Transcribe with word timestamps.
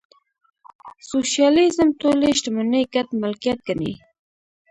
سوشیالیزم 1.09 1.89
ټولې 2.01 2.27
شتمنۍ 2.39 2.83
ګډ 2.93 3.07
ملکیت 3.21 3.59
ګڼي. 3.67 3.93